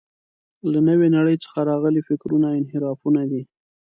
له 0.71 0.79
نوې 0.89 1.07
نړۍ 1.17 1.35
څخه 1.43 1.59
راغلي 1.69 2.01
فکرونه 2.09 2.47
انحرافونه 2.59 3.21
دي. 3.31 3.41